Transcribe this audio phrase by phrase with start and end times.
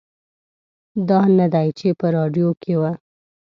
[1.09, 2.81] دا نه دی چې په راډیو کې و.